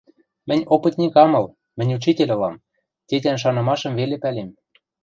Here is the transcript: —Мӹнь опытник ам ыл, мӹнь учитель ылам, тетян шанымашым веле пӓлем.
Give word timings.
—Мӹнь 0.47 0.67
опытник 0.75 1.13
ам 1.23 1.31
ыл, 1.39 1.45
мӹнь 1.77 1.93
учитель 1.97 2.31
ылам, 2.35 2.61
тетян 3.07 3.37
шанымашым 3.43 3.93
веле 3.99 4.15
пӓлем. 4.23 4.49